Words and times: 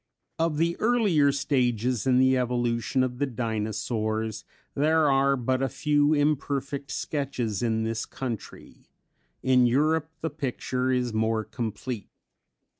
Of 0.39 0.57
the 0.57 0.75
earlier 0.79 1.31
stages 1.31 2.07
in 2.07 2.17
the 2.17 2.35
evolution 2.35 3.03
of 3.03 3.19
the 3.19 3.27
Dinosaurs 3.27 4.43
there 4.73 5.11
are 5.11 5.37
but 5.37 5.61
a 5.61 5.69
few 5.69 6.15
imperfect 6.15 6.89
sketches 6.89 7.61
in 7.61 7.83
this 7.83 8.07
country; 8.07 8.87
in 9.43 9.67
Europe 9.67 10.09
the 10.21 10.31
picture 10.31 10.89
is 10.91 11.13
more 11.13 11.43
complete. 11.43 12.09